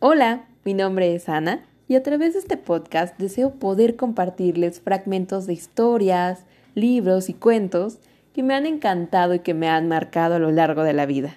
[0.00, 5.48] Hola, mi nombre es Ana y a través de este podcast deseo poder compartirles fragmentos
[5.48, 6.44] de historias,
[6.76, 7.98] libros y cuentos
[8.32, 11.36] que me han encantado y que me han marcado a lo largo de la vida.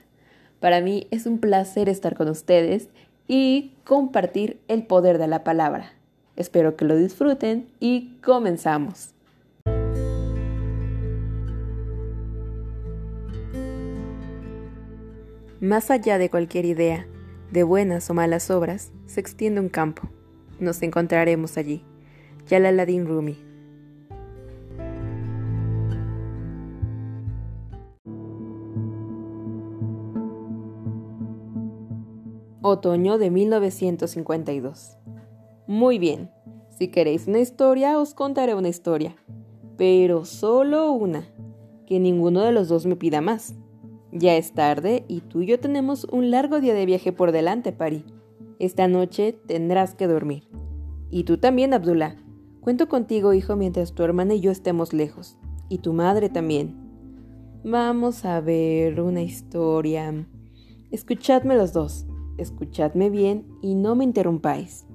[0.60, 2.90] Para mí es un placer estar con ustedes
[3.28, 5.94] y compartir el poder de la palabra.
[6.36, 9.16] Espero que lo disfruten y comenzamos.
[15.60, 17.08] Más allá de cualquier idea,
[17.52, 20.04] de buenas o malas obras, se extiende un campo.
[20.60, 21.84] Nos encontraremos allí.
[22.48, 23.38] Yalaladin Rumi.
[32.64, 34.98] Otoño de 1952.
[35.68, 36.30] Muy bien,
[36.70, 39.16] si queréis una historia, os contaré una historia,
[39.78, 41.26] pero solo una,
[41.86, 43.56] que ninguno de los dos me pida más.
[44.12, 47.72] Ya es tarde y tú y yo tenemos un largo día de viaje por delante,
[47.72, 48.04] Pari.
[48.60, 50.50] Esta noche tendrás que dormir.
[51.10, 52.18] Y tú también, Abdullah.
[52.60, 55.38] Cuento contigo, hijo, mientras tu hermana y yo estemos lejos.
[55.70, 56.76] Y tu madre también.
[57.64, 60.28] Vamos a ver una historia.
[60.92, 62.06] Escuchadme los dos.
[62.38, 64.86] Escuchadme bien y no me interrumpáis.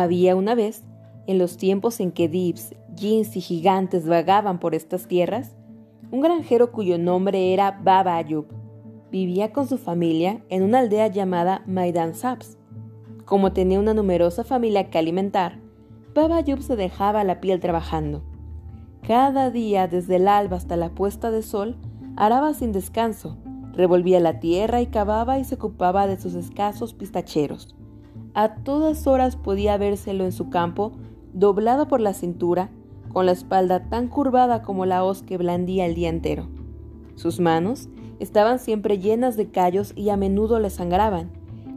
[0.00, 0.82] Había una vez,
[1.26, 5.54] en los tiempos en que dips, jeans y gigantes vagaban por estas tierras,
[6.10, 8.46] un granjero cuyo nombre era Baba Ayub.
[9.12, 12.56] Vivía con su familia en una aldea llamada Maidan Saps.
[13.26, 15.60] Como tenía una numerosa familia que alimentar,
[16.14, 18.22] Baba Ayub se dejaba la piel trabajando.
[19.06, 21.76] Cada día, desde el alba hasta la puesta de sol,
[22.16, 23.36] araba sin descanso,
[23.74, 27.76] revolvía la tierra y cavaba y se ocupaba de sus escasos pistacheros.
[28.34, 30.92] A todas horas podía vérselo en su campo,
[31.32, 32.70] doblado por la cintura,
[33.12, 36.48] con la espalda tan curvada como la hoz que blandía el día entero.
[37.16, 37.88] Sus manos
[38.20, 41.30] estaban siempre llenas de callos y a menudo le sangraban,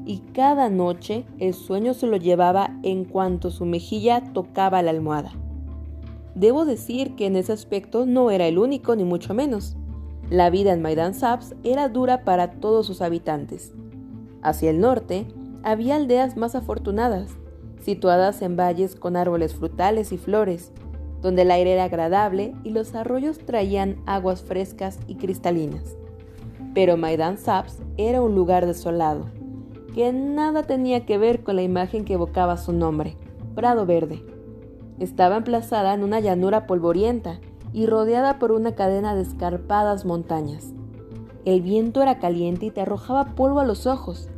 [0.05, 5.31] y cada noche el sueño se lo llevaba en cuanto su mejilla tocaba la almohada.
[6.35, 9.75] Debo decir que en ese aspecto no era el único, ni mucho menos.
[10.29, 13.73] La vida en Maidan Saps era dura para todos sus habitantes.
[14.41, 15.27] Hacia el norte,
[15.63, 17.31] había aldeas más afortunadas,
[17.81, 20.71] situadas en valles con árboles frutales y flores,
[21.21, 25.95] donde el aire era agradable y los arroyos traían aguas frescas y cristalinas.
[26.73, 29.25] Pero Maidan Saps era un lugar desolado,
[29.95, 33.15] que nada tenía que ver con la imagen que evocaba su nombre,
[33.55, 34.21] Prado Verde.
[34.99, 37.39] Estaba emplazada en una llanura polvorienta
[37.71, 40.73] y rodeada por una cadena de escarpadas montañas.
[41.45, 44.29] El viento era caliente y te arrojaba polvo a los ojos,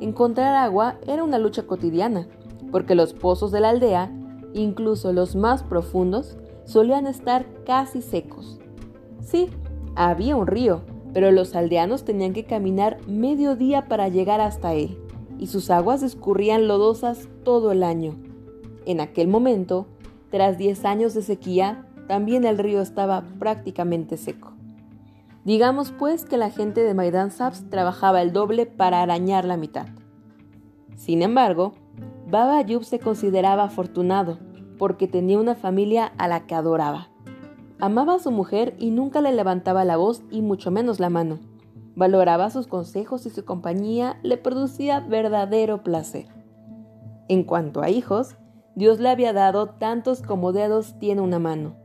[0.00, 2.28] Encontrar agua era una lucha cotidiana,
[2.70, 4.10] porque los pozos de la aldea,
[4.52, 8.58] incluso los más profundos, solían estar casi secos.
[9.20, 9.48] Sí,
[9.94, 10.82] había un río,
[11.14, 14.98] pero los aldeanos tenían que caminar medio día para llegar hasta él,
[15.38, 18.16] y sus aguas escurrían lodosas todo el año.
[18.84, 19.86] En aquel momento,
[20.30, 24.55] tras 10 años de sequía, también el río estaba prácticamente seco.
[25.46, 29.86] Digamos pues que la gente de Maidan Saps trabajaba el doble para arañar la mitad.
[30.96, 31.74] Sin embargo,
[32.28, 34.40] Baba Ayub se consideraba afortunado
[34.76, 37.10] porque tenía una familia a la que adoraba.
[37.78, 41.38] Amaba a su mujer y nunca le levantaba la voz y mucho menos la mano.
[41.94, 46.26] Valoraba sus consejos y su compañía le producía verdadero placer.
[47.28, 48.34] En cuanto a hijos,
[48.74, 51.76] Dios le había dado tantos como dedos tiene una mano,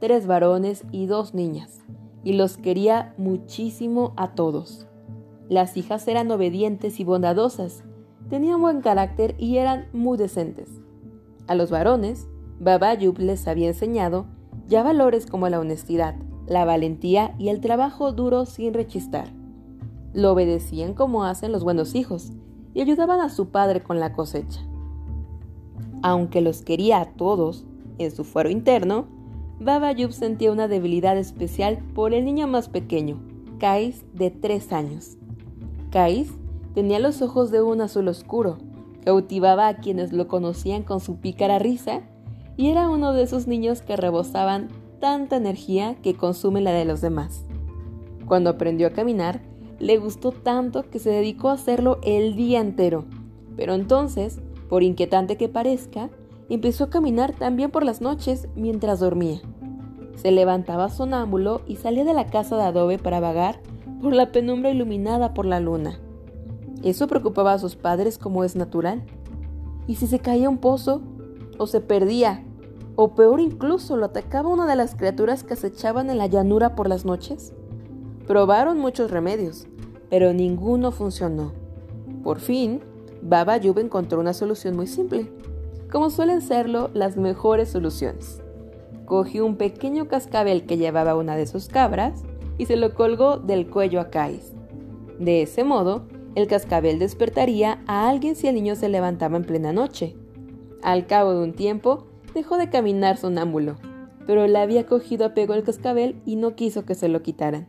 [0.00, 1.82] tres varones y dos niñas
[2.26, 4.88] y los quería muchísimo a todos.
[5.48, 7.84] Las hijas eran obedientes y bondadosas,
[8.28, 10.68] tenían buen carácter y eran muy decentes.
[11.46, 12.26] A los varones,
[12.58, 14.26] Babayub les había enseñado
[14.66, 16.16] ya valores como la honestidad,
[16.48, 19.28] la valentía y el trabajo duro sin rechistar.
[20.12, 22.32] Lo obedecían como hacen los buenos hijos
[22.74, 24.62] y ayudaban a su padre con la cosecha.
[26.02, 27.66] Aunque los quería a todos,
[27.98, 29.06] en su fuero interno,
[29.58, 33.18] Baba Yub sentía una debilidad especial por el niño más pequeño,
[33.58, 35.16] Kais, de tres años.
[35.90, 36.30] Kais
[36.74, 38.58] tenía los ojos de un azul oscuro,
[39.02, 42.02] cautivaba a quienes lo conocían con su pícara risa
[42.58, 44.68] y era uno de esos niños que rebosaban
[45.00, 47.44] tanta energía que consume la de los demás.
[48.26, 49.40] Cuando aprendió a caminar,
[49.78, 53.04] le gustó tanto que se dedicó a hacerlo el día entero,
[53.56, 54.38] pero entonces,
[54.68, 56.10] por inquietante que parezca,
[56.54, 59.40] empezó a caminar también por las noches mientras dormía.
[60.14, 63.60] Se levantaba sonámbulo y salía de la casa de adobe para vagar
[64.00, 65.98] por la penumbra iluminada por la luna.
[66.82, 69.02] Eso preocupaba a sus padres como es natural.
[69.86, 71.02] ¿Y si se caía un pozo?
[71.58, 72.44] o se perdía,
[72.96, 76.88] o peor incluso lo atacaba una de las criaturas que acechaban en la llanura por
[76.88, 77.52] las noches.
[78.26, 79.66] Probaron muchos remedios,
[80.10, 81.52] pero ninguno funcionó.
[82.22, 82.80] Por fin,
[83.22, 85.30] Baba Yub encontró una solución muy simple,
[85.90, 88.42] como suelen serlo las mejores soluciones.
[89.04, 92.24] Cogió un pequeño cascabel que llevaba una de sus cabras
[92.58, 94.52] y se lo colgó del cuello a Kais.
[95.18, 99.72] De ese modo, el cascabel despertaría a alguien si el niño se levantaba en plena
[99.72, 100.16] noche.
[100.82, 103.76] Al cabo de un tiempo, dejó de caminar sonámbulo,
[104.26, 107.68] pero le había cogido apego al cascabel y no quiso que se lo quitaran.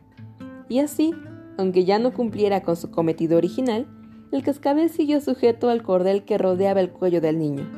[0.68, 1.14] Y así,
[1.56, 3.86] aunque ya no cumpliera con su cometido original,
[4.32, 7.77] el cascabel siguió sujeto al cordel que rodeaba el cuello del niño.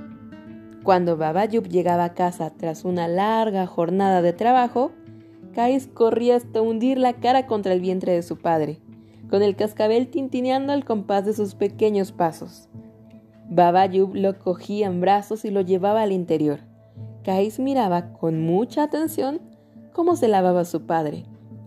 [0.83, 4.93] Cuando Babayub llegaba a casa tras una larga jornada de trabajo,
[5.55, 8.81] Kais corría hasta hundir la cara contra el vientre de su padre,
[9.29, 12.69] con el cascabel tintineando al compás de sus pequeños pasos.
[13.51, 16.61] Babayub lo cogía en brazos y lo llevaba al interior.
[17.25, 19.41] Kais miraba con mucha atención
[19.93, 21.25] cómo se lavaba su padre,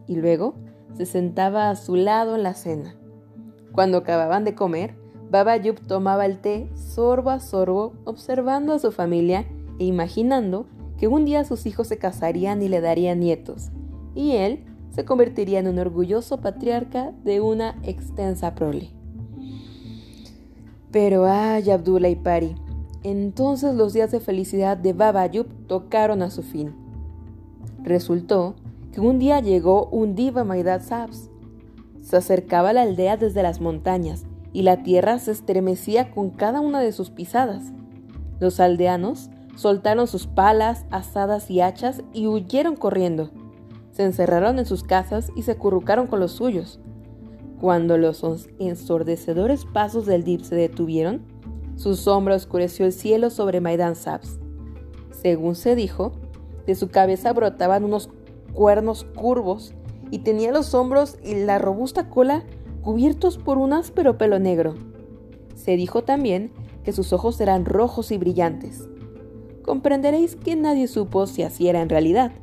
[0.07, 0.55] y luego
[0.95, 2.95] se sentaba a su lado en la cena.
[3.73, 4.95] Cuando acababan de comer,
[5.33, 9.47] Baba Yub tomaba el té sorbo a sorbo, observando a su familia
[9.79, 10.67] e imaginando
[10.99, 13.71] que un día sus hijos se casarían y le darían nietos,
[14.13, 18.91] y él se convertiría en un orgulloso patriarca de una extensa prole.
[20.91, 22.53] Pero ay, Abdullah y Pari,
[23.01, 26.75] entonces los días de felicidad de Baba Yub tocaron a su fin.
[27.81, 28.53] Resultó
[28.91, 31.31] que un día llegó un diva Maidad Sabs.
[32.01, 36.61] Se acercaba a la aldea desde las montañas y la tierra se estremecía con cada
[36.61, 37.73] una de sus pisadas.
[38.39, 43.31] Los aldeanos soltaron sus palas, asadas y hachas y huyeron corriendo.
[43.91, 46.79] Se encerraron en sus casas y se acurrucaron con los suyos.
[47.59, 48.23] Cuando los
[48.59, 51.21] ensordecedores pasos del Dip se detuvieron,
[51.75, 54.39] su sombra oscureció el cielo sobre Maidan Sabs.
[55.11, 56.11] Según se dijo,
[56.67, 58.09] de su cabeza brotaban unos
[58.53, 59.73] cuernos curvos
[60.11, 62.43] y tenía los hombros y la robusta cola
[62.83, 64.75] cubiertos por un áspero pelo negro.
[65.55, 66.51] Se dijo también
[66.83, 68.89] que sus ojos eran rojos y brillantes.
[69.63, 72.33] Comprenderéis que nadie supo si así era en realidad,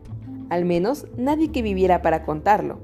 [0.49, 2.79] al menos nadie que viviera para contarlo.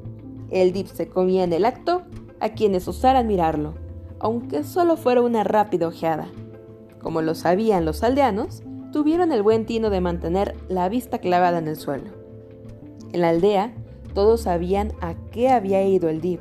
[0.50, 2.02] El dip se comía en el acto
[2.40, 3.74] a quienes osaran mirarlo,
[4.20, 6.28] aunque solo fuera una rápida ojeada.
[7.00, 8.62] Como lo sabían los aldeanos,
[8.92, 12.10] tuvieron el buen tino de mantener la vista clavada en el suelo.
[13.12, 13.72] En la aldea,
[14.12, 16.40] todos sabían a qué había ido el dip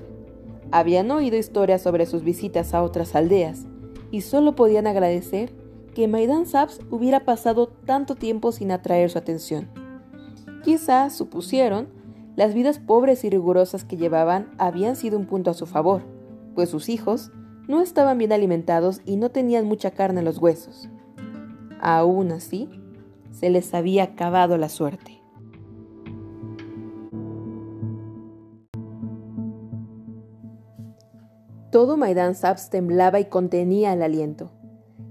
[0.77, 3.65] habían oído historias sobre sus visitas a otras aldeas
[4.11, 5.53] y solo podían agradecer
[5.93, 9.69] que Maidan Sabs hubiera pasado tanto tiempo sin atraer su atención.
[10.65, 11.87] Quizás, supusieron,
[12.35, 16.01] las vidas pobres y rigurosas que llevaban habían sido un punto a su favor,
[16.55, 17.31] pues sus hijos
[17.69, 20.89] no estaban bien alimentados y no tenían mucha carne en los huesos.
[21.79, 22.69] Aún así,
[23.31, 25.24] se les había acabado la suerte.
[31.75, 34.49] Todo Maidan Sabs temblaba y contenía el aliento.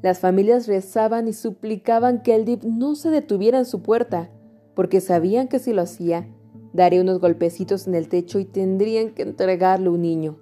[0.01, 4.31] Las familias rezaban y suplicaban que el Dip no se detuviera en su puerta,
[4.75, 6.27] porque sabían que si lo hacía,
[6.73, 10.39] daría unos golpecitos en el techo y tendrían que entregarle un niño.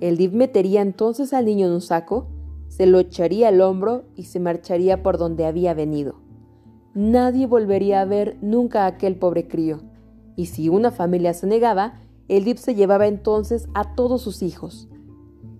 [0.00, 2.28] El Dip metería entonces al niño en un saco,
[2.68, 6.14] se lo echaría al hombro y se marcharía por donde había venido.
[6.94, 9.82] Nadie volvería a ver nunca a aquel pobre crío,
[10.34, 14.88] y si una familia se negaba, el Dip se llevaba entonces a todos sus hijos.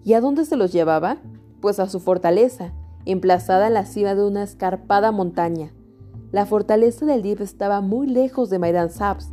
[0.04, 1.18] ¿Y a dónde se los llevaba?
[1.60, 2.72] Pues a su fortaleza,
[3.04, 5.72] emplazada en la cima de una escarpada montaña.
[6.32, 9.30] La fortaleza del Dip estaba muy lejos de Maidan Sabs.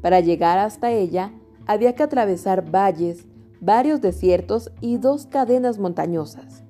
[0.00, 1.32] Para llegar hasta ella,
[1.66, 3.26] había que atravesar valles,
[3.60, 6.62] varios desiertos y dos cadenas montañosas.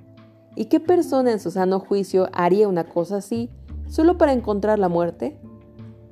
[0.54, 3.50] ¿Y qué persona en su sano juicio haría una cosa así
[3.88, 5.38] solo para encontrar la muerte?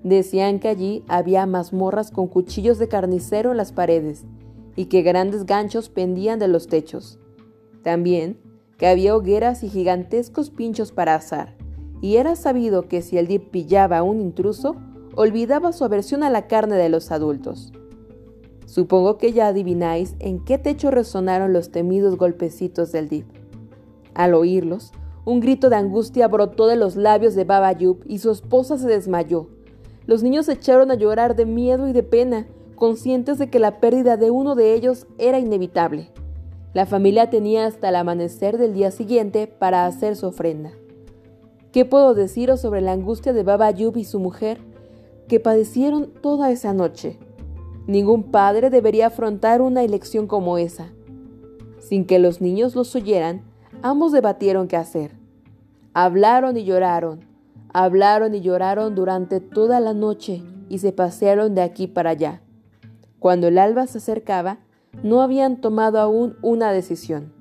[0.02, 4.24] Decían que allí había mazmorras con cuchillos de carnicero en las paredes
[4.76, 7.18] y que grandes ganchos pendían de los techos.
[7.82, 8.38] También
[8.78, 11.54] que había hogueras y gigantescos pinchos para asar,
[12.00, 14.76] y era sabido que si el Dip pillaba a un intruso,
[15.16, 17.72] olvidaba su aversión a la carne de los adultos.
[18.64, 23.26] Supongo que ya adivináis en qué techo resonaron los temidos golpecitos del Dip.
[24.14, 24.92] Al oírlos,
[25.24, 28.88] un grito de angustia brotó de los labios de Baba Yub y su esposa se
[28.88, 29.48] desmayó.
[30.06, 32.46] Los niños se echaron a llorar de miedo y de pena,
[32.76, 36.10] conscientes de que la pérdida de uno de ellos era inevitable.
[36.72, 40.70] La familia tenía hasta el amanecer del día siguiente para hacer su ofrenda.
[41.72, 44.60] ¿Qué puedo deciros sobre la angustia de Baba Yub y su mujer,
[45.26, 47.18] que padecieron toda esa noche?
[47.88, 50.92] Ningún padre debería afrontar una elección como esa.
[51.80, 53.42] Sin que los niños los oyeran,
[53.82, 55.10] ambos debatieron qué hacer.
[55.92, 57.24] Hablaron y lloraron.
[57.72, 62.42] Hablaron y lloraron durante toda la noche y se pasearon de aquí para allá.
[63.18, 64.60] Cuando el alba se acercaba,
[65.02, 67.32] no habían tomado aún una decisión.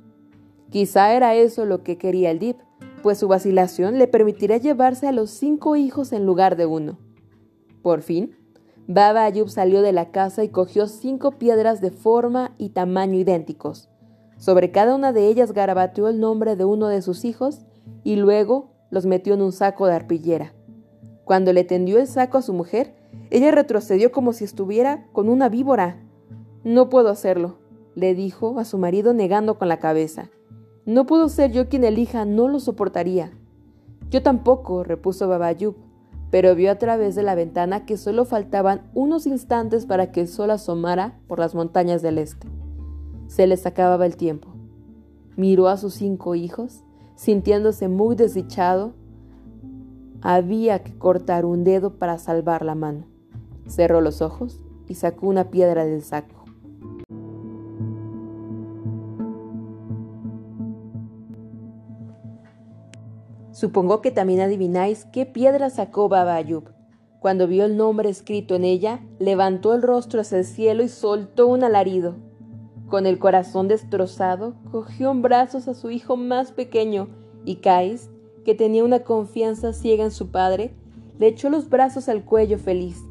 [0.69, 2.57] Quizá era eso lo que quería el Dip,
[3.01, 6.99] pues su vacilación le permitiría llevarse a los cinco hijos en lugar de uno.
[7.81, 8.35] Por fin,
[8.87, 13.89] Baba Ayub salió de la casa y cogió cinco piedras de forma y tamaño idénticos.
[14.37, 17.65] Sobre cada una de ellas garabateó el nombre de uno de sus hijos
[18.03, 20.53] y luego los metió en un saco de arpillera.
[21.23, 22.95] Cuando le tendió el saco a su mujer,
[23.29, 26.03] ella retrocedió como si estuviera con una víbora.
[26.63, 27.55] No puedo hacerlo,
[27.95, 30.29] le dijo a su marido negando con la cabeza.
[30.85, 33.31] No puedo ser yo quien elija, no lo soportaría.
[34.09, 35.75] Yo tampoco, repuso Babayub,
[36.31, 40.27] pero vio a través de la ventana que solo faltaban unos instantes para que el
[40.27, 42.47] sol asomara por las montañas del este.
[43.27, 44.49] Se les acababa el tiempo.
[45.37, 46.83] Miró a sus cinco hijos,
[47.15, 48.93] sintiéndose muy desdichado.
[50.21, 53.05] Había que cortar un dedo para salvar la mano.
[53.67, 56.38] Cerró los ojos y sacó una piedra del saco.
[63.59, 66.69] Supongo que también adivináis qué piedra sacó Baba Ayub.
[67.19, 71.47] Cuando vio el nombre escrito en ella, levantó el rostro hacia el cielo y soltó
[71.47, 72.15] un alarido.
[72.87, 77.09] Con el corazón destrozado, cogió en brazos a su hijo más pequeño
[77.43, 78.09] y Cais,
[78.45, 80.73] que tenía una confianza ciega en su padre,
[81.17, 83.03] le echó los brazos al cuello feliz.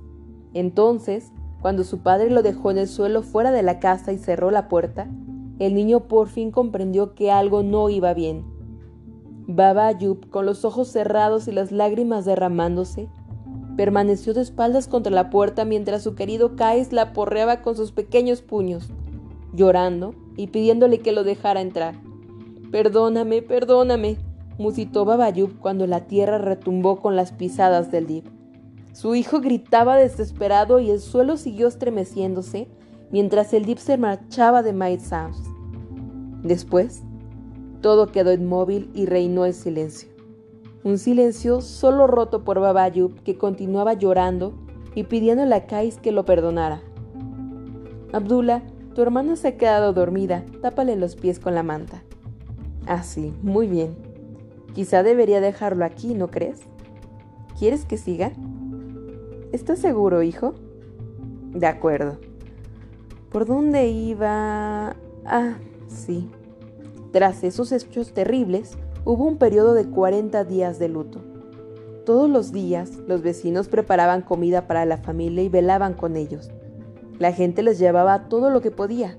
[0.55, 4.51] Entonces, cuando su padre lo dejó en el suelo fuera de la casa y cerró
[4.51, 5.11] la puerta,
[5.59, 8.58] el niño por fin comprendió que algo no iba bien.
[9.51, 13.09] Baba Ayub, con los ojos cerrados y las lágrimas derramándose,
[13.79, 18.43] permaneció de espaldas contra la puerta mientras su querido Kais la porreaba con sus pequeños
[18.43, 18.91] puños,
[19.55, 21.95] llorando y pidiéndole que lo dejara entrar.
[22.71, 24.19] Perdóname, perdóname,
[24.59, 28.25] musitó Baba Ayub cuando la tierra retumbó con las pisadas del Dib.
[28.93, 32.69] Su hijo gritaba desesperado y el suelo siguió estremeciéndose
[33.11, 35.41] mientras el Dib se marchaba de Might Sounds.
[36.43, 37.03] Después,
[37.81, 40.09] todo quedó inmóvil y reinó el silencio.
[40.85, 44.55] Un silencio solo roto por Babayub, que continuaba llorando
[44.95, 46.83] y pidiéndole a Kais que lo perdonara.
[48.13, 48.63] Abdullah,
[48.95, 52.03] tu hermana se ha quedado dormida, tápale los pies con la manta.
[52.87, 53.97] Ah, sí, muy bien.
[54.75, 56.61] Quizá debería dejarlo aquí, ¿no crees?
[57.59, 58.33] ¿Quieres que siga?
[59.53, 60.55] ¿Estás seguro, hijo?
[61.53, 62.19] De acuerdo.
[63.31, 64.97] ¿Por dónde iba?
[65.25, 65.59] Ah,
[65.89, 66.31] sí.
[67.13, 71.21] Tras esos hechos terribles, hubo un periodo de 40 días de luto.
[72.05, 76.51] Todos los días los vecinos preparaban comida para la familia y velaban con ellos.
[77.19, 79.19] La gente les llevaba todo lo que podía,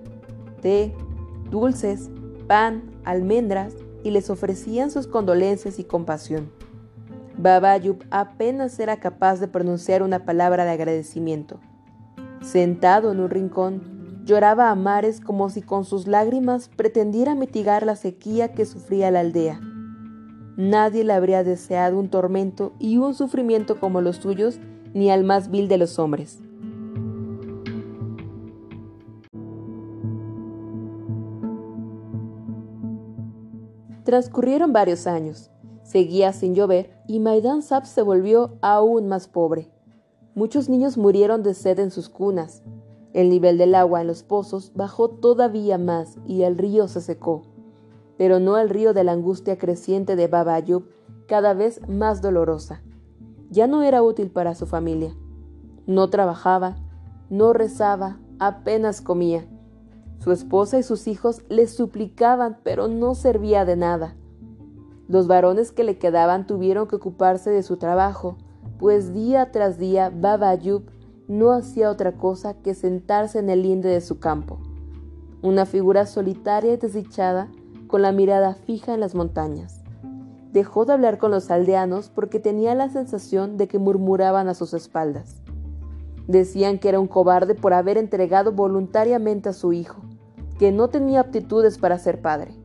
[0.61, 0.93] té,
[1.49, 2.09] dulces,
[2.47, 6.51] pan, almendras, y les ofrecían sus condolencias y compasión.
[7.37, 11.59] Baba Ayub apenas era capaz de pronunciar una palabra de agradecimiento.
[12.41, 13.98] Sentado en un rincón,
[14.29, 19.21] Lloraba a mares como si con sus lágrimas pretendiera mitigar la sequía que sufría la
[19.21, 19.59] aldea.
[20.55, 24.59] Nadie le habría deseado un tormento y un sufrimiento como los suyos,
[24.93, 26.37] ni al más vil de los hombres.
[34.03, 35.49] Transcurrieron varios años.
[35.81, 39.71] Seguía sin llover y Maidan Sap se volvió aún más pobre.
[40.35, 42.61] Muchos niños murieron de sed en sus cunas.
[43.13, 47.41] El nivel del agua en los pozos bajó todavía más y el río se secó,
[48.17, 50.83] pero no el río de la angustia creciente de Baba Ayub,
[51.27, 52.81] cada vez más dolorosa.
[53.49, 55.15] Ya no era útil para su familia.
[55.87, 56.75] No trabajaba,
[57.29, 59.45] no rezaba, apenas comía.
[60.19, 64.15] Su esposa y sus hijos le suplicaban, pero no servía de nada.
[65.07, 68.37] Los varones que le quedaban tuvieron que ocuparse de su trabajo,
[68.77, 70.83] pues día tras día Baba Ayub
[71.29, 74.57] no hacía otra cosa que sentarse en el linde de su campo,
[75.43, 77.49] una figura solitaria y desdichada
[77.87, 79.83] con la mirada fija en las montañas.
[80.51, 84.73] Dejó de hablar con los aldeanos porque tenía la sensación de que murmuraban a sus
[84.73, 85.43] espaldas.
[86.27, 90.01] Decían que era un cobarde por haber entregado voluntariamente a su hijo,
[90.57, 92.55] que no tenía aptitudes para ser padre.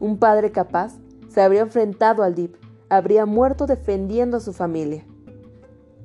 [0.00, 0.94] Un padre capaz
[1.28, 2.56] se habría enfrentado al Dip,
[2.88, 5.04] habría muerto defendiendo a su familia.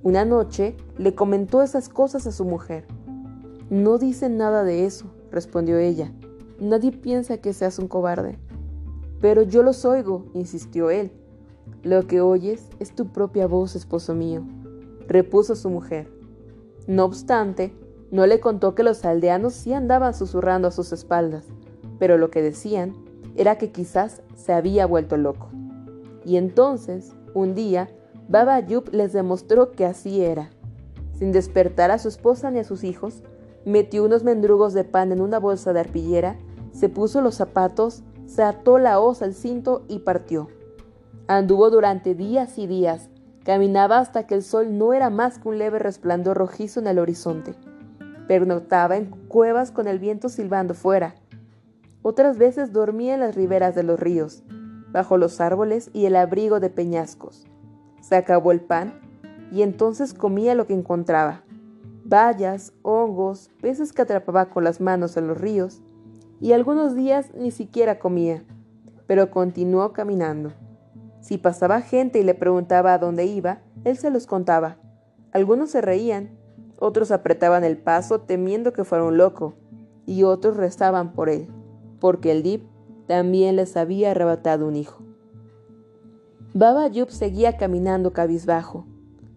[0.04, 2.86] Una noche le comentó esas cosas a su mujer.
[3.70, 6.14] No dicen nada de eso, respondió ella.
[6.60, 8.38] Nadie piensa que seas un cobarde.
[9.20, 11.12] Pero yo los oigo, insistió él.
[11.84, 14.44] Lo que oyes es tu propia voz, esposo mío,
[15.08, 16.10] repuso su mujer.
[16.88, 17.74] No obstante,
[18.12, 21.46] no le contó que los aldeanos sí andaban susurrando a sus espaldas,
[22.00, 22.94] pero lo que decían
[23.36, 25.50] era que quizás se había vuelto loco.
[26.26, 27.90] Y entonces, un día,
[28.30, 30.50] Baba Ayub les demostró que así era.
[31.18, 33.24] Sin despertar a su esposa ni a sus hijos,
[33.66, 36.38] metió unos mendrugos de pan en una bolsa de arpillera,
[36.72, 40.50] se puso los zapatos, se ató la hoz al cinto y partió.
[41.28, 43.10] Anduvo durante días y días,
[43.44, 47.00] caminaba hasta que el sol no era más que un leve resplandor rojizo en el
[47.00, 47.56] horizonte.
[48.28, 51.16] Pernoctaba en cuevas con el viento silbando fuera.
[52.02, 54.44] Otras veces dormía en las riberas de los ríos,
[54.92, 57.48] bajo los árboles y el abrigo de peñascos.
[58.08, 58.94] Se acabó el pan
[59.52, 61.44] y entonces comía lo que encontraba.
[62.06, 65.82] Bayas, hongos, peces que atrapaba con las manos en los ríos,
[66.40, 68.46] y algunos días ni siquiera comía,
[69.08, 70.54] pero continuó caminando.
[71.20, 74.78] Si pasaba gente y le preguntaba a dónde iba, él se los contaba.
[75.34, 76.30] Algunos se reían,
[76.80, 79.56] otros apretaban el paso temiendo que fuera un loco,
[80.06, 81.50] y otros rezaban por él,
[82.00, 82.64] porque el Dip
[83.06, 85.07] también les había arrebatado un hijo.
[86.60, 88.88] Baba Yub seguía caminando cabizbajo.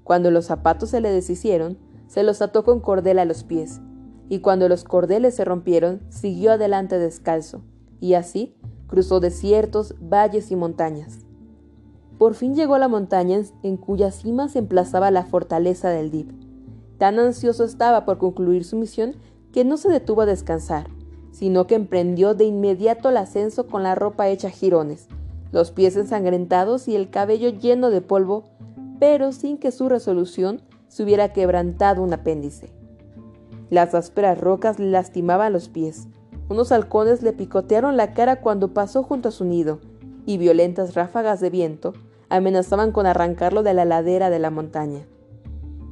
[0.05, 3.83] Cuando los zapatos se le deshicieron, se los ató con cordel a los pies,
[4.31, 7.61] y cuando los cordeles se rompieron, siguió adelante descalzo,
[8.01, 11.19] y así cruzó desiertos, valles y montañas.
[12.17, 16.31] Por fin llegó a la montaña en cuya cima se emplazaba la fortaleza del Dip.
[16.97, 19.15] Tan ansioso estaba por concluir su misión
[19.53, 20.87] que no se detuvo a descansar,
[21.33, 25.07] sino que emprendió de inmediato el ascenso con la ropa hecha jirones,
[25.53, 28.45] los pies ensangrentados y el cabello lleno de polvo,
[28.99, 32.71] pero sin que su resolución se hubiera quebrantado un apéndice.
[33.71, 36.09] Las ásperas rocas le lastimaban los pies.
[36.49, 39.79] Unos halcones le picotearon la cara cuando pasó junto a su nido,
[40.27, 41.93] y violentas ráfagas de viento
[42.29, 45.07] amenazaban con arrancarlo de la ladera de la montaña.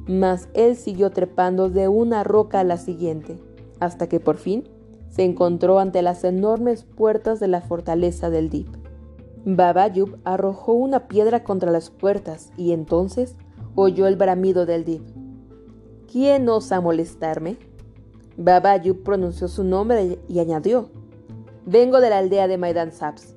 [0.07, 3.37] Mas él siguió trepando de una roca a la siguiente,
[3.79, 4.67] hasta que por fin
[5.09, 8.78] se encontró ante las enormes puertas de la fortaleza del Dip.
[9.55, 13.35] Babayub arrojó una piedra contra las puertas y entonces
[13.75, 15.03] oyó el bramido del Dip.
[16.11, 17.57] ¿Quién osa molestarme?
[18.37, 20.89] Babayub pronunció su nombre y añadió:
[21.65, 23.35] Vengo de la aldea de Maidan Saps.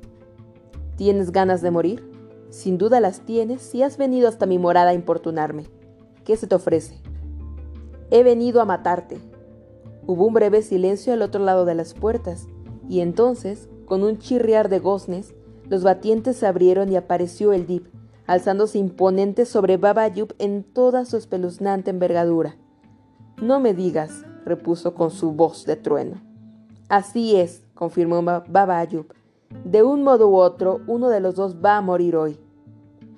[0.97, 2.11] ¿Tienes ganas de morir?
[2.51, 5.67] Sin duda las tienes si has venido hasta mi morada a importunarme.
[6.25, 7.01] ¿Qué se te ofrece?
[8.11, 9.19] He venido a matarte,
[10.05, 12.49] Hubo un breve silencio al otro lado de las puertas,
[12.89, 15.33] y entonces, con un chirriar de goznes,
[15.69, 17.87] los batientes se abrieron y apareció el Dip,
[18.27, 22.57] alzándose imponente sobre Baba en toda su espeluznante envergadura.
[23.41, 26.21] No me digas, repuso con su voz de trueno.
[26.89, 28.87] Así es, confirmó Baba.
[29.65, 32.39] De un modo u otro, uno de los dos va a morir hoy.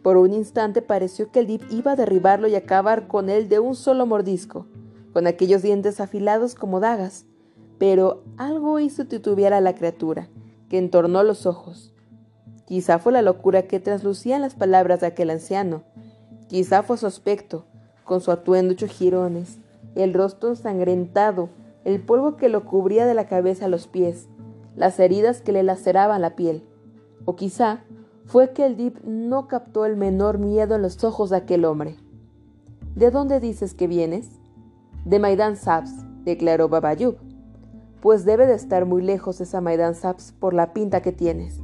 [0.02, 3.58] Por un instante pareció que el Dip iba a derribarlo y acabar con él de
[3.58, 4.66] un solo mordisco
[5.14, 7.24] con aquellos dientes afilados como dagas,
[7.78, 10.28] pero algo hizo titubear a la criatura,
[10.68, 11.93] que entornó los ojos.
[12.66, 15.82] Quizá fue la locura que traslucían las palabras de aquel anciano,
[16.48, 17.64] quizá fue su aspecto,
[18.04, 19.58] con su atuendo hecho jirones,
[19.94, 21.50] el rostro ensangrentado,
[21.84, 24.28] el polvo que lo cubría de la cabeza a los pies,
[24.76, 26.64] las heridas que le laceraban la piel.
[27.24, 27.84] O quizá
[28.26, 31.96] fue que el Dip no captó el menor miedo en los ojos de aquel hombre.
[32.94, 34.30] ¿De dónde dices que vienes?
[35.04, 35.92] De Maidan Saps,
[36.24, 37.16] declaró Babayub.
[38.00, 41.63] Pues debe de estar muy lejos esa Maidan Saps por la pinta que tienes.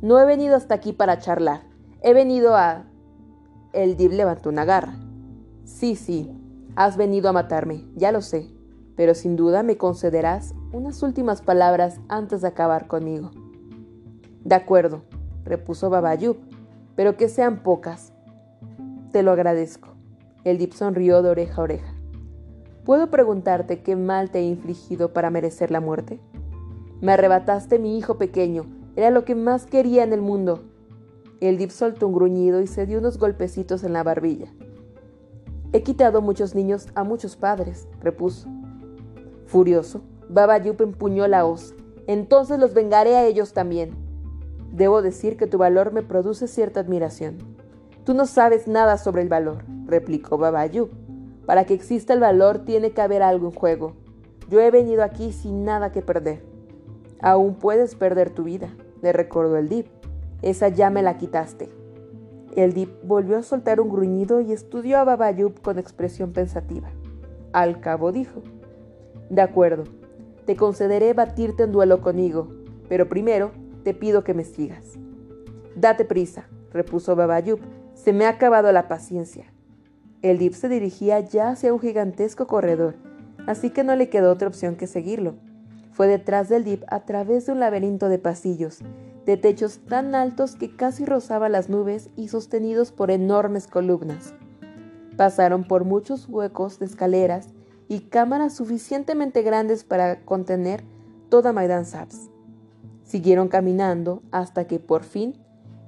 [0.00, 1.62] No he venido hasta aquí para charlar.
[2.02, 2.84] He venido a...
[3.72, 4.94] El Dib levantó una garra.
[5.64, 6.30] Sí, sí,
[6.76, 8.48] has venido a matarme, ya lo sé,
[8.96, 13.32] pero sin duda me concederás unas últimas palabras antes de acabar conmigo.
[14.44, 15.02] De acuerdo,
[15.44, 16.36] repuso Babayub,
[16.94, 18.12] pero que sean pocas.
[19.10, 19.88] Te lo agradezco.
[20.44, 21.94] El Dib sonrió de oreja a oreja.
[22.84, 26.20] ¿Puedo preguntarte qué mal te he infligido para merecer la muerte?
[27.00, 28.64] Me arrebataste mi hijo pequeño,
[28.98, 30.64] era lo que más quería en el mundo.
[31.40, 34.52] El Dip soltó un gruñido y se dio unos golpecitos en la barbilla.
[35.72, 38.48] He quitado muchos niños a muchos padres, repuso.
[39.46, 41.76] Furioso, Baba Yup empuñó la hoz.
[42.08, 43.92] Entonces los vengaré a ellos también.
[44.72, 47.38] Debo decir que tu valor me produce cierta admiración.
[48.02, 50.66] Tú no sabes nada sobre el valor, replicó Baba.
[51.46, 53.92] Para que exista el valor tiene que haber algo en juego.
[54.50, 56.42] Yo he venido aquí sin nada que perder.
[57.20, 59.86] Aún puedes perder tu vida, le recordó el Dip.
[60.42, 61.68] Esa ya me la quitaste.
[62.56, 66.88] El Dip volvió a soltar un gruñido y estudió a Babayub con expresión pensativa.
[67.52, 68.42] Al cabo dijo:
[69.30, 69.84] De acuerdo,
[70.44, 72.48] te concederé batirte en duelo conmigo,
[72.88, 73.52] pero primero
[73.84, 74.98] te pido que me sigas.
[75.76, 77.60] Date prisa, repuso Babayub,
[77.94, 79.52] se me ha acabado la paciencia.
[80.22, 82.96] El Dip se dirigía ya hacia un gigantesco corredor,
[83.46, 85.36] así que no le quedó otra opción que seguirlo.
[85.98, 88.78] Fue detrás del Dip a través de un laberinto de pasillos,
[89.26, 94.32] de techos tan altos que casi rozaba las nubes y sostenidos por enormes columnas.
[95.16, 97.48] Pasaron por muchos huecos de escaleras
[97.88, 100.84] y cámaras suficientemente grandes para contener
[101.30, 102.30] toda Maidan Saps.
[103.02, 105.34] Siguieron caminando hasta que por fin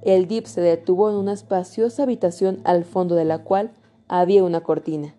[0.01, 3.71] el Dip se detuvo en una espaciosa habitación al fondo de la cual
[4.09, 5.15] había una cortina.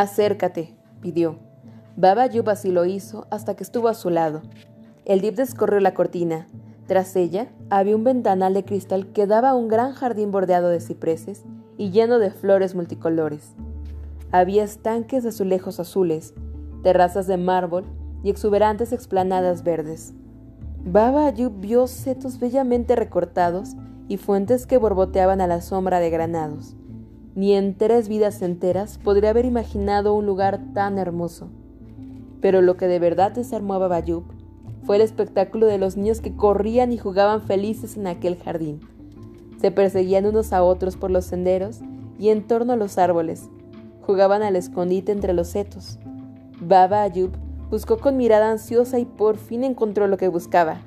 [0.00, 1.40] Acércate, pidió.
[1.96, 4.42] Baba Yub así lo hizo hasta que estuvo a su lado.
[5.04, 6.46] El Dip descorrió la cortina.
[6.86, 10.78] Tras ella había un ventanal de cristal que daba a un gran jardín bordeado de
[10.78, 11.42] cipreses
[11.76, 13.54] y lleno de flores multicolores.
[14.30, 16.32] Había estanques de azulejos azules,
[16.84, 17.84] terrazas de mármol
[18.22, 20.14] y exuberantes explanadas verdes.
[20.84, 23.70] Baba Ayub vio setos bellamente recortados
[24.06, 26.77] y fuentes que borboteaban a la sombra de granados.
[27.38, 31.46] Ni en tres vidas enteras podría haber imaginado un lugar tan hermoso.
[32.40, 34.24] Pero lo que de verdad desarmó a Babayub
[34.82, 38.80] fue el espectáculo de los niños que corrían y jugaban felices en aquel jardín.
[39.60, 41.78] Se perseguían unos a otros por los senderos
[42.18, 43.48] y en torno a los árboles.
[44.02, 46.00] Jugaban al escondite entre los setos.
[46.60, 47.30] Baba Ayub
[47.70, 50.80] buscó con mirada ansiosa y por fin encontró lo que buscaba.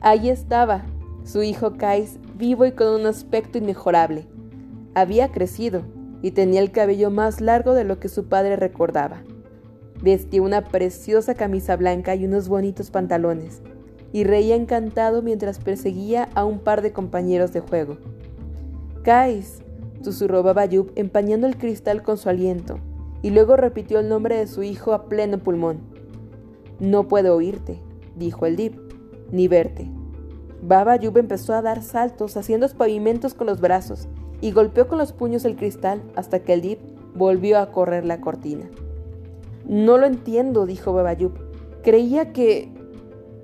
[0.00, 0.84] Allí estaba,
[1.24, 4.28] su hijo Kais, vivo y con un aspecto inmejorable.
[4.94, 5.82] Había crecido
[6.22, 9.22] y tenía el cabello más largo de lo que su padre recordaba.
[10.02, 13.62] Vestía una preciosa camisa blanca y unos bonitos pantalones,
[14.12, 17.98] y reía encantado mientras perseguía a un par de compañeros de juego.
[19.02, 19.62] Kais,
[20.02, 22.78] susurró Babayub empañando el cristal con su aliento,
[23.22, 25.80] y luego repitió el nombre de su hijo a pleno pulmón.
[26.78, 27.80] No puedo oírte,
[28.16, 28.74] dijo el Dip,
[29.32, 29.90] ni verte.
[30.62, 34.08] Baba empezó a dar saltos, haciendo pavimentos con los brazos,
[34.40, 36.80] y golpeó con los puños el cristal hasta que el Dip
[37.14, 38.68] volvió a correr la cortina.
[39.66, 41.32] No lo entiendo, dijo Babayub.
[41.82, 42.72] Creía que...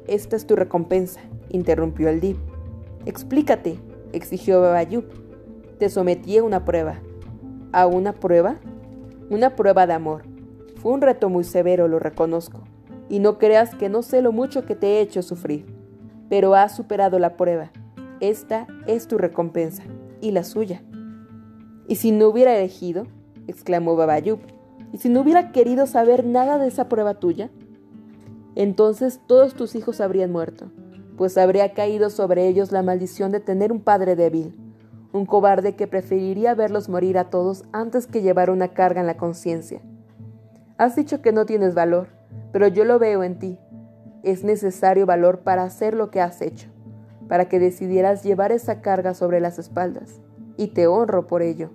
[0.07, 2.37] Esta es tu recompensa, interrumpió el Dip.
[3.07, 3.79] Explícate,
[4.13, 5.05] exigió Babayub.
[5.79, 7.01] Te sometí a una prueba.
[7.73, 8.57] ¿A una prueba?
[9.31, 10.23] Una prueba de amor.
[10.77, 12.61] Fue un reto muy severo, lo reconozco.
[13.09, 15.67] Y no creas que no sé lo mucho que te he hecho sufrir.
[16.29, 17.71] Pero has superado la prueba.
[18.21, 19.83] Esta es tu recompensa
[20.23, 20.83] y la suya.
[21.87, 23.07] ¿Y si no hubiera elegido?
[23.49, 24.39] exclamó Babayub.
[24.93, 27.51] ¿Y si no hubiera querido saber nada de esa prueba tuya?
[28.55, 30.71] Entonces todos tus hijos habrían muerto,
[31.17, 34.55] pues habría caído sobre ellos la maldición de tener un padre débil,
[35.13, 39.17] un cobarde que preferiría verlos morir a todos antes que llevar una carga en la
[39.17, 39.81] conciencia.
[40.79, 42.09] Has dicho que no tienes valor,
[42.53, 43.59] pero yo lo veo en ti.
[44.23, 46.72] Es necesario valor para hacer lo que has hecho
[47.33, 50.21] para que decidieras llevar esa carga sobre las espaldas,
[50.59, 51.71] y te honro por ello.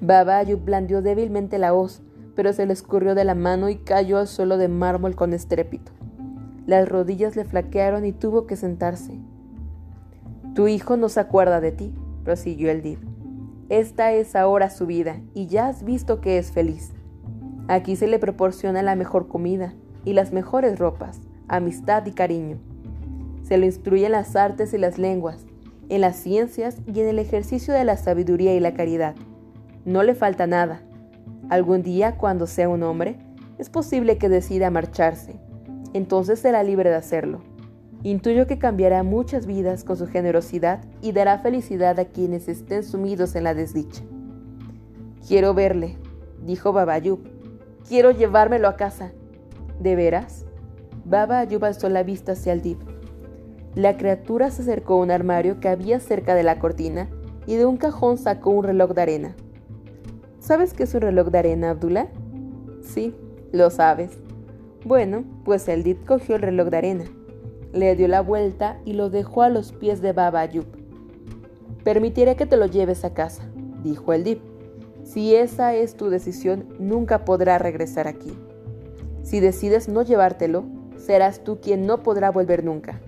[0.00, 2.02] Babayub blandió débilmente la hoz,
[2.34, 5.92] pero se le escurrió de la mano y cayó al suelo de mármol con estrépito.
[6.66, 9.20] Las rodillas le flaquearon y tuvo que sentarse.
[10.52, 12.98] Tu hijo no se acuerda de ti, prosiguió el Did.
[13.68, 16.92] Esta es ahora su vida y ya has visto que es feliz.
[17.68, 22.58] Aquí se le proporciona la mejor comida y las mejores ropas, amistad y cariño.
[23.48, 25.46] Se lo instruye en las artes y las lenguas,
[25.88, 29.14] en las ciencias y en el ejercicio de la sabiduría y la caridad.
[29.86, 30.82] No le falta nada.
[31.48, 33.16] Algún día, cuando sea un hombre,
[33.56, 35.36] es posible que decida marcharse.
[35.94, 37.40] Entonces será libre de hacerlo.
[38.02, 43.34] Intuyo que cambiará muchas vidas con su generosidad y dará felicidad a quienes estén sumidos
[43.34, 44.02] en la desdicha.
[45.26, 45.96] Quiero verle,
[46.44, 47.20] dijo Babayub.
[47.88, 49.12] Quiero llevármelo a casa.
[49.80, 50.44] ¿De veras?
[51.06, 52.97] Baba Ayub alzó la vista hacia el Dip.
[53.74, 57.08] La criatura se acercó a un armario que había cerca de la cortina
[57.46, 59.36] y de un cajón sacó un reloj de arena.
[60.38, 62.08] ¿Sabes qué es un reloj de arena, Abdullah?
[62.82, 63.14] Sí,
[63.52, 64.18] lo sabes.
[64.84, 67.04] Bueno, pues el Did cogió el reloj de arena,
[67.72, 70.66] le dio la vuelta y lo dejó a los pies de Baba Ayub.
[71.84, 73.42] Permitiré que te lo lleves a casa,
[73.82, 74.40] dijo el Dip.
[75.04, 78.32] Si esa es tu decisión, nunca podrá regresar aquí.
[79.22, 80.64] Si decides no llevártelo,
[80.96, 83.00] serás tú quien no podrá volver nunca.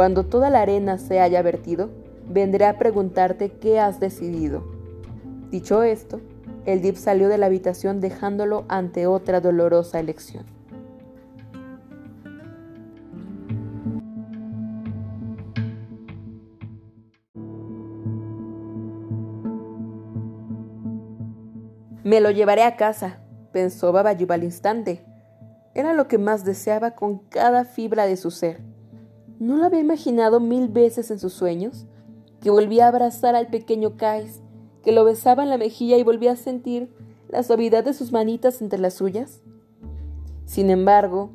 [0.00, 1.90] Cuando toda la arena se haya vertido,
[2.26, 4.64] vendré a preguntarte qué has decidido.
[5.50, 6.22] Dicho esto,
[6.64, 10.46] el Dip salió de la habitación dejándolo ante otra dolorosa elección.
[22.02, 23.20] Me lo llevaré a casa,
[23.52, 25.04] pensó Babayub al instante.
[25.74, 28.69] Era lo que más deseaba con cada fibra de su ser.
[29.40, 31.86] ¿No lo había imaginado mil veces en sus sueños?
[32.42, 34.42] que volvía a abrazar al pequeño Kais,
[34.82, 36.92] que lo besaba en la mejilla y volvía a sentir
[37.28, 39.40] la suavidad de sus manitas entre las suyas?
[40.44, 41.30] Sin embargo,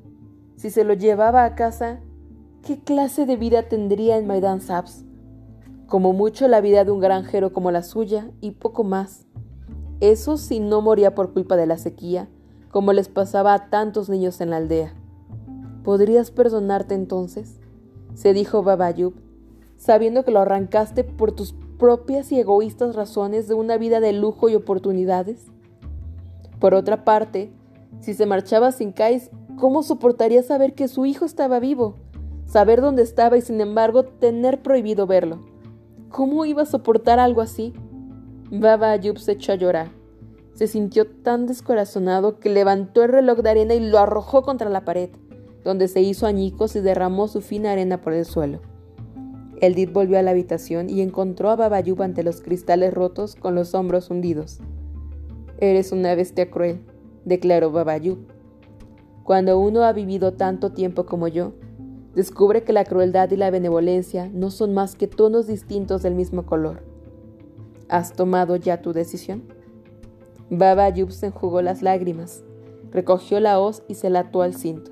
[0.56, 2.00] si se lo llevaba a casa,
[2.64, 5.04] ¿qué clase de vida tendría en Maidan Saps?
[5.88, 9.26] Como mucho la vida de un granjero como la suya y poco más.
[10.00, 12.28] Eso si no moría por culpa de la sequía,
[12.72, 14.94] como les pasaba a tantos niños en la aldea.
[15.84, 17.60] ¿Podrías perdonarte entonces?
[18.16, 19.14] Se dijo Babayub,
[19.78, 24.50] sabiendo que lo arrancaste por tus propias y egoístas razones de una vida de lujo
[24.50, 25.46] y oportunidades.
[26.60, 27.52] Por otra parte,
[28.00, 31.96] si se marchaba sin Kais, ¿cómo soportaría saber que su hijo estaba vivo?
[32.46, 35.40] Saber dónde estaba y sin embargo tener prohibido verlo.
[36.10, 37.74] ¿Cómo iba a soportar algo así?
[38.52, 39.90] Baba Ayub se echó a llorar.
[40.54, 44.86] Se sintió tan descorazonado que levantó el reloj de arena y lo arrojó contra la
[44.86, 45.10] pared,
[45.66, 48.62] donde se hizo añicos y derramó su fina arena por el suelo.
[49.60, 53.56] El Did volvió a la habitación y encontró a Babayub ante los cristales rotos con
[53.56, 54.60] los hombros hundidos.
[55.58, 56.82] Eres una bestia cruel,
[57.26, 58.20] declaró Babayub.
[59.24, 61.54] Cuando uno ha vivido tanto tiempo como yo,
[62.14, 66.46] descubre que la crueldad y la benevolencia no son más que tonos distintos del mismo
[66.46, 66.84] color.
[67.90, 69.44] ¿Has tomado ya tu decisión?
[70.52, 72.44] Babayub se enjugó las lágrimas,
[72.92, 74.92] recogió la hoz y se la ató al cinto.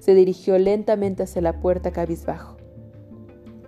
[0.00, 2.56] Se dirigió lentamente hacia la puerta cabizbajo.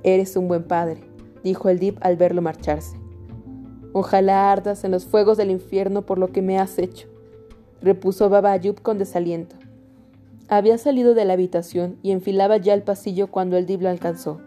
[0.03, 1.01] Eres un buen padre,
[1.43, 2.97] dijo el Dip al verlo marcharse.
[3.93, 7.09] Ojalá ardas en los fuegos del infierno por lo que me has hecho,
[7.81, 9.57] repuso Baba Ayub con desaliento.
[10.49, 14.41] Había salido de la habitación y enfilaba ya el pasillo cuando el Dib lo alcanzó.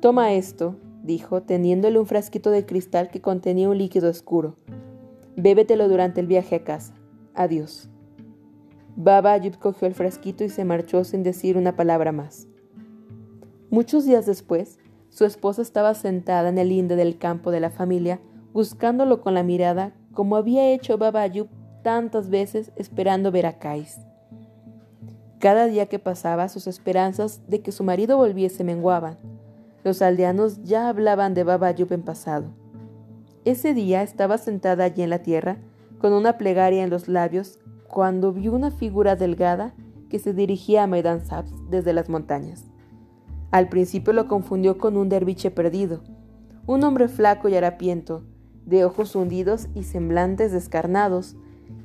[0.00, 4.56] Toma esto, dijo, teniéndole un frasquito de cristal que contenía un líquido oscuro.
[5.36, 6.94] Bébetelo durante el viaje a casa.
[7.34, 7.91] Adiós.
[8.96, 12.46] Baba Ayub cogió el frasquito y se marchó sin decir una palabra más.
[13.70, 14.78] Muchos días después,
[15.08, 18.20] su esposa estaba sentada en el linde del campo de la familia,
[18.52, 21.48] buscándolo con la mirada, como había hecho Baba Ayub
[21.82, 23.98] tantas veces esperando ver a Kais.
[25.38, 29.18] Cada día que pasaba, sus esperanzas de que su marido volviese menguaban.
[29.84, 32.54] Los aldeanos ya hablaban de Baba Ayub en pasado.
[33.44, 35.56] Ese día estaba sentada allí en la tierra,
[35.98, 37.58] con una plegaria en los labios,
[37.92, 39.74] cuando vio una figura delgada
[40.08, 42.64] que se dirigía a Maidan Sabs desde las montañas.
[43.50, 46.00] Al principio lo confundió con un derviche perdido,
[46.66, 48.22] un hombre flaco y harapiento,
[48.64, 51.36] de ojos hundidos y semblantes descarnados,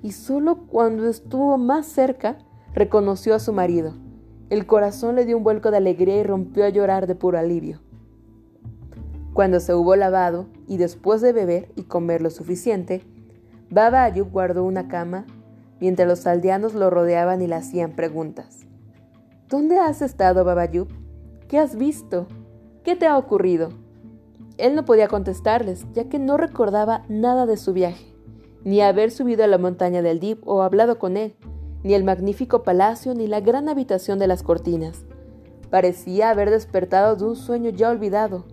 [0.01, 2.37] y solo cuando estuvo más cerca
[2.73, 3.91] reconoció a su marido.
[4.49, 7.81] El corazón le dio un vuelco de alegría y rompió a llorar de puro alivio.
[9.33, 13.03] Cuando se hubo lavado y después de beber y comer lo suficiente,
[13.69, 15.25] Baba Ayub guardó una cama
[15.79, 18.65] mientras los aldeanos lo rodeaban y le hacían preguntas.
[19.49, 20.89] ¿Dónde has estado, Baba Ayub?
[21.47, 22.27] ¿Qué has visto?
[22.83, 23.69] ¿Qué te ha ocurrido?
[24.57, 28.13] Él no podía contestarles, ya que no recordaba nada de su viaje,
[28.63, 31.35] ni haber subido a la montaña del Dip o hablado con él,
[31.83, 35.05] ni el magnífico palacio, ni la gran habitación de las cortinas.
[35.69, 38.45] Parecía haber despertado de un sueño ya olvidado.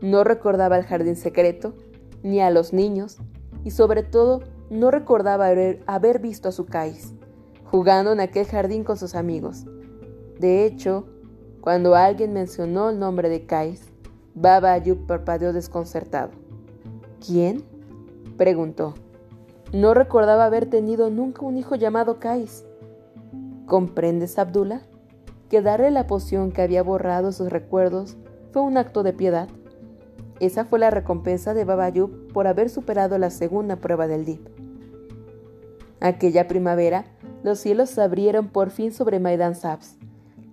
[0.00, 1.74] No recordaba el jardín secreto,
[2.22, 3.18] ni a los niños,
[3.64, 4.40] y sobre todo
[4.74, 5.46] no recordaba
[5.86, 7.14] haber, visto a su Kais,
[7.64, 9.66] jugando en aquel jardín con sus amigos.
[10.40, 11.06] De hecho,
[11.60, 13.92] cuando alguien mencionó el nombre de Kais,
[14.34, 16.32] Baba Ayub parpadeó desconcertado.
[17.24, 17.62] ¿Quién?
[18.36, 18.94] preguntó.
[19.72, 22.66] No recordaba haber tenido nunca un hijo llamado Kais.
[23.66, 24.82] ¿Comprendes, Abdullah?
[25.48, 28.16] Que darle la poción que había borrado sus recuerdos
[28.50, 29.48] fue un acto de piedad.
[30.40, 34.53] Esa fue la recompensa de Baba Ayub por haber superado la segunda prueba del Dip.
[36.04, 37.04] Aquella primavera,
[37.42, 39.96] los cielos se abrieron por fin sobre Maidan Sabs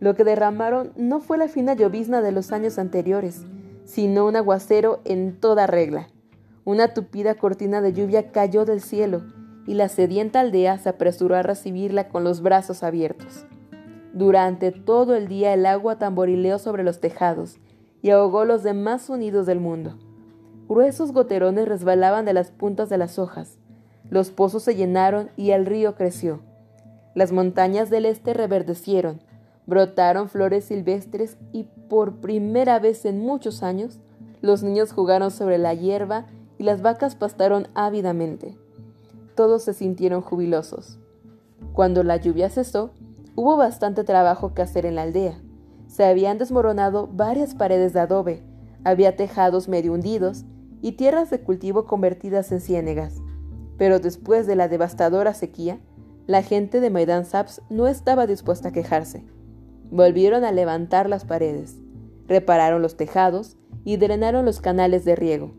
[0.02, 3.46] lo que derramaron no fue la fina llovizna de los años anteriores,
[3.86, 6.08] sino un aguacero en toda regla.
[6.66, 9.22] Una tupida cortina de lluvia cayó del cielo,
[9.68, 13.46] y la sedienta aldea se apresuró a recibirla con los brazos abiertos.
[14.12, 17.58] Durante todo el día el agua tamborileó sobre los tejados
[18.02, 20.00] y ahogó los demás sonidos del mundo.
[20.68, 23.60] Gruesos goterones resbalaban de las puntas de las hojas.
[24.12, 26.42] Los pozos se llenaron y el río creció.
[27.16, 29.22] Las montañas del este reverdecieron,
[29.72, 34.00] Brotaron flores silvestres y por primera vez en muchos años
[34.42, 36.26] los niños jugaron sobre la hierba
[36.58, 38.58] y las vacas pastaron ávidamente.
[39.36, 41.00] Todos se sintieron jubilosos.
[41.72, 42.92] Cuando la lluvia cesó,
[43.36, 45.40] hubo bastante trabajo que hacer en la aldea.
[45.88, 48.44] Se habían desmoronado varias paredes de adobe,
[48.84, 50.44] había tejados medio hundidos
[50.82, 53.21] y tierras de cultivo convertidas en ciénegas.
[53.82, 55.80] Pero después de la devastadora sequía,
[56.28, 59.24] la gente de Maidan Saps no estaba dispuesta a quejarse.
[59.90, 61.78] Volvieron a levantar las paredes,
[62.28, 65.56] repararon los tejados y drenaron los canales de riego.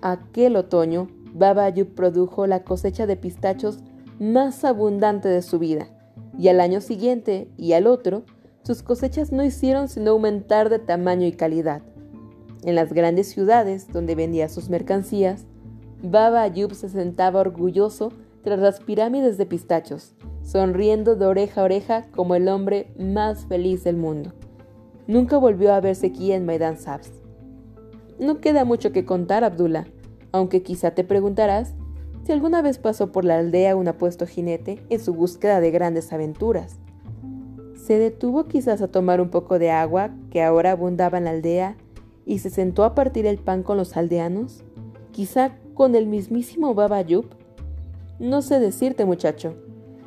[0.00, 3.80] Aquel otoño, Baba Ayub produjo la cosecha de pistachos
[4.18, 5.88] más abundante de su vida,
[6.38, 8.24] y al año siguiente y al otro,
[8.62, 11.82] sus cosechas no hicieron sino aumentar de tamaño y calidad.
[12.64, 15.44] En las grandes ciudades donde vendía sus mercancías,
[16.02, 18.12] Baba Ayub se sentaba orgulloso
[18.42, 23.84] tras las pirámides de pistachos, sonriendo de oreja a oreja como el hombre más feliz
[23.84, 24.32] del mundo.
[25.06, 27.12] Nunca volvió a ver sequía en Maidan Sabs.
[28.18, 29.86] No queda mucho que contar, Abdullah,
[30.32, 31.74] aunque quizá te preguntarás
[32.24, 36.12] si alguna vez pasó por la aldea un apuesto jinete en su búsqueda de grandes
[36.12, 36.78] aventuras.
[37.76, 41.76] Se detuvo quizás a tomar un poco de agua que ahora abundaba en la aldea
[42.24, 44.62] y se sentó a partir el pan con los aldeanos,
[45.10, 47.26] quizá con el mismísimo Baba Yub.
[48.18, 49.54] No sé decirte, muchacho.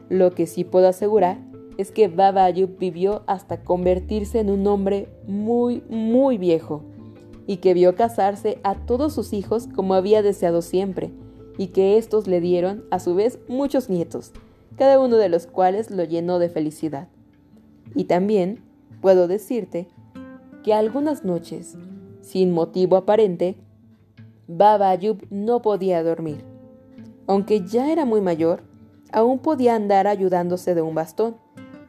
[0.10, 1.40] Lo que sí puedo asegurar
[1.78, 6.84] es que Baba Ayub vivió hasta convertirse en un hombre muy, muy viejo,
[7.48, 11.12] y que vio casarse a todos sus hijos como había deseado siempre,
[11.58, 14.32] y que éstos le dieron, a su vez, muchos nietos,
[14.78, 17.08] cada uno de los cuales lo llenó de felicidad.
[17.94, 18.64] Y también
[19.02, 19.88] puedo decirte
[20.64, 21.78] que algunas noches,
[22.22, 23.56] sin motivo aparente,
[24.48, 26.46] Baba Ayub no podía dormir.
[27.28, 28.64] Aunque ya era muy mayor,
[29.12, 31.38] aún podía andar ayudándose de un bastón,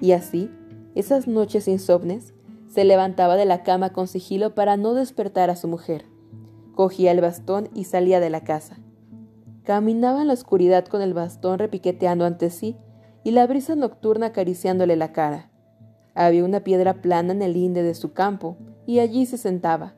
[0.01, 0.51] y así,
[0.95, 2.35] esas noches insomnes,
[2.69, 6.07] se levantaba de la cama con sigilo para no despertar a su mujer.
[6.75, 8.79] Cogía el bastón y salía de la casa.
[9.63, 12.77] Caminaba en la oscuridad con el bastón repiqueteando ante sí
[13.25, 15.51] y la brisa nocturna acariciándole la cara.
[16.15, 19.95] Había una piedra plana en el linde de su campo y allí se sentaba.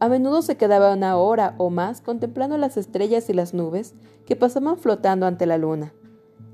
[0.00, 3.94] A menudo se quedaba una hora o más contemplando las estrellas y las nubes
[4.26, 5.92] que pasaban flotando ante la luna.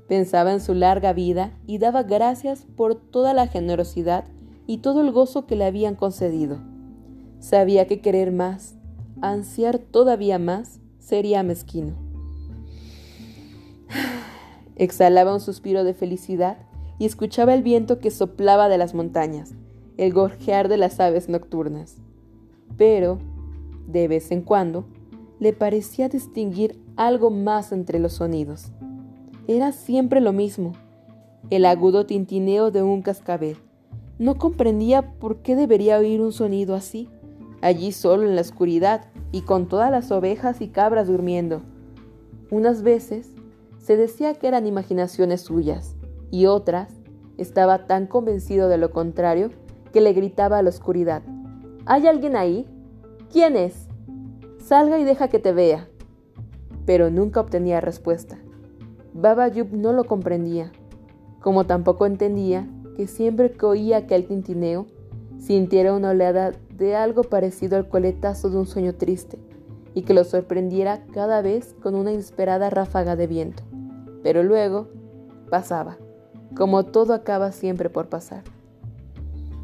[0.07, 4.25] Pensaba en su larga vida y daba gracias por toda la generosidad
[4.65, 6.57] y todo el gozo que le habían concedido.
[7.39, 8.75] Sabía que querer más,
[9.21, 11.93] ansiar todavía más, sería mezquino.
[14.75, 16.57] Exhalaba un suspiro de felicidad
[16.97, 19.53] y escuchaba el viento que soplaba de las montañas,
[19.97, 21.97] el gorjear de las aves nocturnas.
[22.77, 23.19] Pero,
[23.87, 24.85] de vez en cuando,
[25.39, 28.71] le parecía distinguir algo más entre los sonidos.
[29.47, 30.73] Era siempre lo mismo,
[31.49, 33.57] el agudo tintineo de un cascabel,
[34.17, 37.09] no comprendía por qué debería oír un sonido así,
[37.61, 41.61] allí solo en la oscuridad y con todas las ovejas y cabras durmiendo.
[42.49, 43.31] Unas veces
[43.77, 45.95] se decía que eran imaginaciones suyas
[46.31, 46.89] y otras
[47.37, 49.49] estaba tan convencido de lo contrario
[49.91, 51.21] que le gritaba a la oscuridad.
[51.85, 52.67] ¿Hay alguien ahí?
[53.35, 53.89] ¿Quién es?
[54.59, 55.89] Salga y deja que te vea.
[56.85, 58.37] Pero nunca obtenía respuesta.
[59.13, 60.71] Baba Yub no lo comprendía,
[61.41, 64.85] como tampoco entendía que siempre que oía aquel tintineo,
[65.37, 69.37] sintiera una oleada de algo parecido al coletazo de un sueño triste,
[69.93, 73.63] y que lo sorprendiera cada vez con una inesperada ráfaga de viento.
[74.23, 74.87] Pero luego
[75.49, 75.97] pasaba,
[76.55, 78.43] como todo acaba siempre por pasar.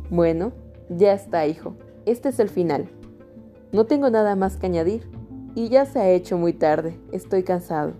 [0.09, 0.51] Bueno,
[0.89, 1.77] ya está, hijo.
[2.05, 2.89] Este es el final.
[3.71, 5.09] No tengo nada más que añadir,
[5.55, 7.93] y ya se ha hecho muy tarde, estoy cansado.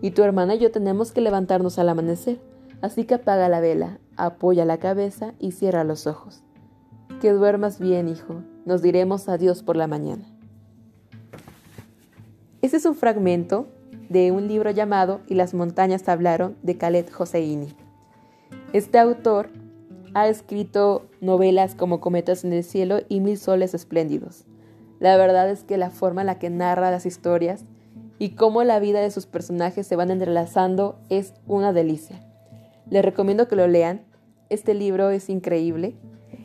[0.00, 2.40] Y tu hermana y yo tenemos que levantarnos al amanecer,
[2.82, 6.42] así que apaga la vela, apoya la cabeza y cierra los ojos.
[7.20, 8.42] Que duermas bien, hijo.
[8.66, 10.24] Nos diremos adiós por la mañana.
[12.60, 13.66] Este es un fragmento
[14.08, 17.74] de un libro llamado Y las montañas hablaron de Khaled Hosseini.
[18.72, 19.48] Este autor
[20.14, 24.44] ha escrito novelas como Cometas en el cielo y Mil soles espléndidos.
[25.00, 27.64] La verdad es que la forma en la que narra las historias
[28.18, 32.20] y cómo la vida de sus personajes se van entrelazando es una delicia.
[32.90, 34.02] Les recomiendo que lo lean.
[34.48, 35.96] Este libro es increíble.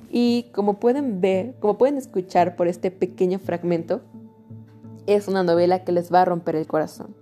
[0.10, 4.02] Y como pueden ver, como pueden escuchar por este pequeño fragmento,
[5.08, 7.16] es una novela que les va a romper el corazón.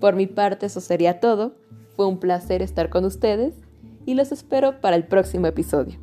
[0.00, 1.56] Por mi parte, eso sería todo.
[1.96, 3.54] Fue un placer estar con ustedes
[4.04, 5.98] y los espero para el próximo episodio.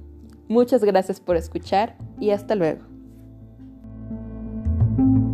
[0.49, 2.92] Muchas gracias por escuchar y hasta luego.
[4.95, 5.32] thank you